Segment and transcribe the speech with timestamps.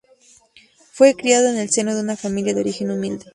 [0.93, 3.27] Fue criado en el seno de una familia de origen humilde.